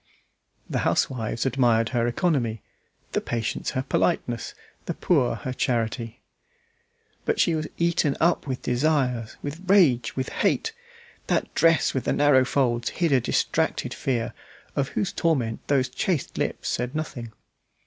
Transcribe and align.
The 0.67 0.79
housewives 0.79 1.45
admired 1.45 1.89
her 1.89 2.07
economy, 2.07 2.63
the 3.11 3.21
patients 3.21 3.69
her 3.77 3.83
politeness, 3.83 4.55
the 4.87 4.95
poor 4.95 5.35
her 5.35 5.53
charity. 5.53 6.23
But 7.23 7.39
she 7.39 7.53
was 7.53 7.67
eaten 7.77 8.17
up 8.19 8.47
with 8.47 8.63
desires, 8.63 9.37
with 9.43 9.61
rage, 9.69 10.15
with 10.15 10.29
hate. 10.29 10.73
That 11.27 11.53
dress 11.53 11.93
with 11.93 12.05
the 12.05 12.13
narrow 12.13 12.45
folds 12.45 12.89
hid 12.89 13.11
a 13.11 13.21
distracted 13.21 13.93
fear, 13.93 14.33
of 14.75 14.87
whose 14.89 15.13
torment 15.13 15.67
those 15.67 15.87
chaste 15.87 16.35
lips 16.35 16.67
said 16.67 16.95
nothing. 16.95 17.31